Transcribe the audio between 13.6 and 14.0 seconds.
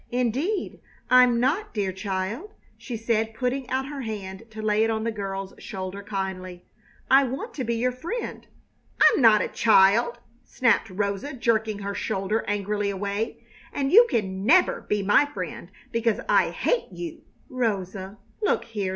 "and